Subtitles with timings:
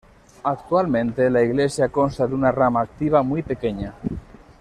[0.45, 3.93] Actualmente, la iglesia consta de una rama activa muy pequeña.